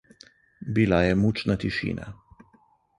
[0.77, 2.13] Bila je mučna tišina.